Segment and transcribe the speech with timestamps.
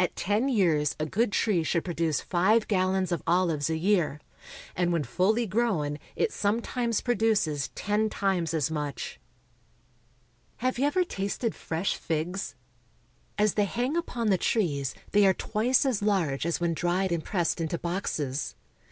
[0.00, 4.20] At ten years a good tree should produce five gallons of olives a year;
[4.74, 9.20] and when fully grown it sometimes produces ten times as much.
[10.60, 10.66] Olive Oil Works.
[10.66, 12.56] Have you ever tasted fresh figs?
[13.38, 17.22] As they hang upon the trees they are twice as large as when dried and
[17.24, 18.56] pressed into boxes.